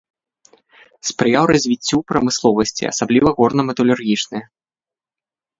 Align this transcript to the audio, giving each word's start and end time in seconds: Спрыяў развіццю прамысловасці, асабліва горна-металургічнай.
Спрыяў 1.09 1.43
развіццю 1.53 1.97
прамысловасці, 2.11 2.89
асабліва 2.93 3.27
горна-металургічнай. 3.41 4.43